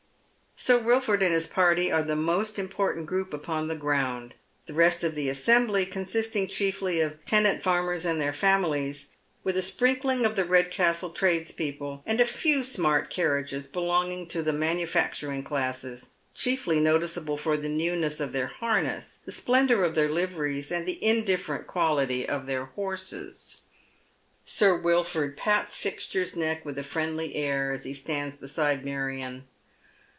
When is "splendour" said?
19.31-19.83